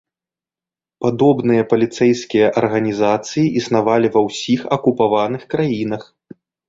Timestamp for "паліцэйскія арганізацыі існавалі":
1.73-4.07